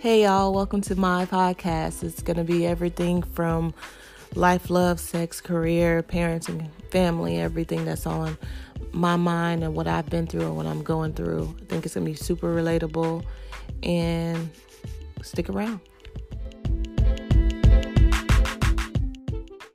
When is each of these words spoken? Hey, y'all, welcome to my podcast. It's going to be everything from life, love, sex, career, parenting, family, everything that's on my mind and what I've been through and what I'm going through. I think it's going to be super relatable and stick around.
Hey, 0.00 0.22
y'all, 0.22 0.54
welcome 0.54 0.80
to 0.80 0.96
my 0.96 1.26
podcast. 1.26 2.02
It's 2.02 2.22
going 2.22 2.38
to 2.38 2.42
be 2.42 2.66
everything 2.66 3.22
from 3.22 3.74
life, 4.34 4.70
love, 4.70 4.98
sex, 4.98 5.42
career, 5.42 6.02
parenting, 6.02 6.70
family, 6.90 7.38
everything 7.38 7.84
that's 7.84 8.06
on 8.06 8.38
my 8.92 9.16
mind 9.16 9.62
and 9.62 9.74
what 9.74 9.86
I've 9.86 10.08
been 10.08 10.26
through 10.26 10.46
and 10.46 10.56
what 10.56 10.64
I'm 10.64 10.82
going 10.82 11.12
through. 11.12 11.54
I 11.60 11.64
think 11.66 11.84
it's 11.84 11.96
going 11.96 12.06
to 12.06 12.12
be 12.12 12.16
super 12.16 12.46
relatable 12.46 13.26
and 13.82 14.48
stick 15.20 15.50
around. 15.50 15.80